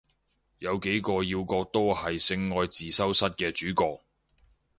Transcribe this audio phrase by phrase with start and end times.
[0.57, 4.01] 有幾個要角都係性愛自修室嘅主角